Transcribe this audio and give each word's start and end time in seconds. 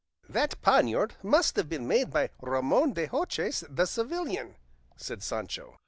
"That 0.27 0.59
poniard 0.63 1.13
must 1.21 1.55
have 1.57 1.69
been 1.69 1.87
made 1.87 2.09
by 2.09 2.31
Ramon 2.41 2.93
de 2.93 3.05
Hoces 3.05 3.63
the 3.69 3.85
Sevillian," 3.85 4.55
said 4.97 5.21
Sancho. 5.21 5.77